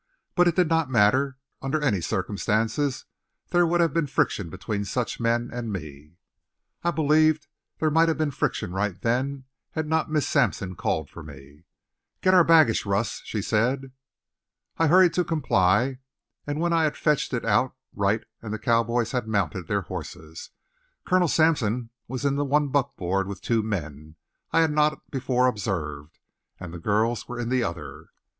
But 0.33 0.47
it 0.47 0.55
did 0.55 0.67
not 0.67 0.89
matter; 0.89 1.37
under 1.61 1.79
any 1.79 2.01
circumstances 2.01 3.05
there 3.49 3.67
would 3.67 3.81
have 3.81 3.93
been 3.93 4.07
friction 4.07 4.49
between 4.49 4.83
such 4.83 5.19
men 5.19 5.51
and 5.53 5.71
me. 5.71 6.15
I 6.83 6.89
believed 6.89 7.45
there 7.77 7.91
might 7.91 8.07
have 8.07 8.17
been 8.17 8.31
friction 8.31 8.71
right 8.73 8.99
then 8.99 9.43
had 9.73 9.85
not 9.85 10.09
Miss 10.09 10.27
Sampson 10.27 10.75
called 10.75 11.11
for 11.11 11.21
me. 11.21 11.65
"Get 12.21 12.33
our 12.33 12.43
baggage, 12.43 12.83
Russ," 12.83 13.21
she 13.25 13.43
said. 13.43 13.91
I 14.79 14.87
hurried 14.87 15.13
to 15.13 15.23
comply, 15.23 15.99
and 16.47 16.59
when 16.59 16.73
I 16.73 16.85
had 16.85 16.97
fetched 16.97 17.31
it 17.31 17.45
out 17.45 17.75
Wright 17.93 18.23
and 18.41 18.51
the 18.51 18.57
cowboys 18.57 19.11
had 19.11 19.27
mounted 19.27 19.67
their 19.67 19.81
horses, 19.83 20.49
Colonel 21.05 21.27
Sampson 21.27 21.91
was 22.07 22.25
in 22.25 22.37
the 22.37 22.43
one 22.43 22.69
buckboard 22.69 23.27
with 23.27 23.39
two 23.43 23.61
men 23.61 24.15
I 24.51 24.61
had 24.61 24.71
not 24.71 25.11
before 25.11 25.45
observed, 25.45 26.17
and 26.59 26.73
the 26.73 26.79
girls 26.79 27.27
were 27.27 27.39
in 27.39 27.49
the 27.49 27.61
other. 27.63 28.09